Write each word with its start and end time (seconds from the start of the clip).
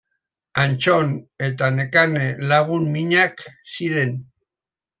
Antton 0.61 1.13
eta 1.49 1.67
Nekane 1.75 2.25
lagun 2.53 2.89
minak 2.97 3.47
ziren. 3.77 4.21